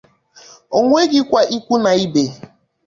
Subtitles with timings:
[0.77, 2.23] O nweghịkwa ikwu na ibe